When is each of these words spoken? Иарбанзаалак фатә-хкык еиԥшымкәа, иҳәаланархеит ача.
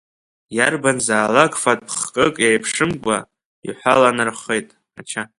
Иарбанзаалак 0.57 1.53
фатә-хкык 1.61 2.35
еиԥшымкәа, 2.47 3.17
иҳәаланархеит 3.67 4.67
ача. 4.99 5.21